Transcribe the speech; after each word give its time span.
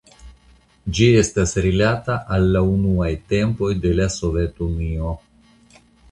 Ĝi 0.99 1.09
estas 1.17 1.51
rilata 1.65 2.15
al 2.37 2.47
la 2.55 2.63
unuaj 2.69 3.09
tempoj 3.33 3.69
de 3.83 4.07
Sovetunio. 4.15 5.13